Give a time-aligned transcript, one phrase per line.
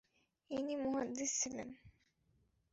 [0.51, 1.69] ইনি মুহাদ্দিস ছিলেন।